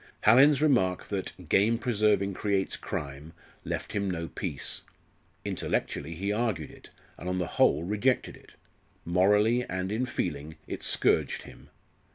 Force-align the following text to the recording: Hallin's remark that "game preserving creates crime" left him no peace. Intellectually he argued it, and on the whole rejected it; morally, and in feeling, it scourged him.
Hallin's 0.21 0.63
remark 0.63 1.03
that 1.09 1.31
"game 1.47 1.77
preserving 1.77 2.33
creates 2.33 2.75
crime" 2.75 3.33
left 3.63 3.91
him 3.91 4.09
no 4.09 4.27
peace. 4.29 4.81
Intellectually 5.45 6.15
he 6.15 6.31
argued 6.31 6.71
it, 6.71 6.89
and 7.19 7.29
on 7.29 7.37
the 7.37 7.45
whole 7.45 7.83
rejected 7.83 8.35
it; 8.35 8.55
morally, 9.05 9.63
and 9.63 9.91
in 9.91 10.07
feeling, 10.07 10.55
it 10.65 10.81
scourged 10.81 11.43
him. 11.43 11.69